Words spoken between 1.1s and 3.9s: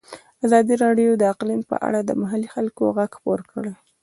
د اقلیم په اړه د محلي خلکو غږ خپور کړی.